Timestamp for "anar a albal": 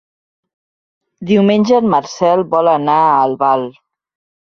2.75-3.71